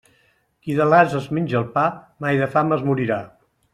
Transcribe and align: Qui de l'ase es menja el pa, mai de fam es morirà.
Qui 0.67 0.77
de 0.77 0.87
l'ase 0.93 1.15
es 1.19 1.27
menja 1.39 1.59
el 1.59 1.67
pa, 1.75 1.83
mai 2.25 2.41
de 2.45 2.49
fam 2.57 2.77
es 2.79 2.87
morirà. 2.89 3.21